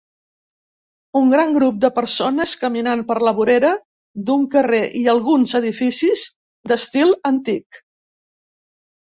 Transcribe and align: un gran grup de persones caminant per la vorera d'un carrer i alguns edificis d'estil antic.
un 1.19 1.27
gran 1.33 1.51
grup 1.57 1.75
de 1.83 1.91
persones 1.97 2.55
caminant 2.61 3.03
per 3.11 3.17
la 3.27 3.33
vorera 3.41 3.69
d'un 4.31 4.49
carrer 4.57 4.81
i 5.01 5.05
alguns 5.15 5.55
edificis 5.61 6.25
d'estil 6.73 7.15
antic. 7.33 7.81